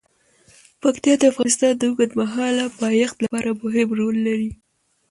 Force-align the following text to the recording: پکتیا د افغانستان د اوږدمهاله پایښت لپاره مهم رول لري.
پکتیا 0.81 1.15
د 1.19 1.23
افغانستان 1.31 1.71
د 1.77 1.83
اوږدمهاله 1.89 2.65
پایښت 2.81 3.17
لپاره 3.23 3.49
مهم 3.63 3.89
رول 3.99 4.15
لري. 4.27 4.49